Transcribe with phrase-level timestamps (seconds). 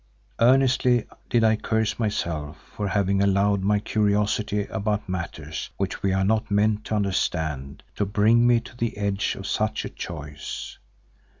[0.39, 6.23] Earnestly did I curse myself for having allowed my curiosity about matters which we are
[6.25, 10.79] not meant to understand to bring me to the edge of such a choice.